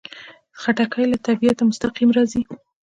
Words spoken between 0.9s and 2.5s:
له طبیعته مستقیم راځي.